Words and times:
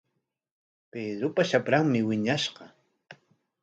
Pedropa 0.93 1.43
shapranmi 1.51 1.99
wiñashqa. 2.07 2.65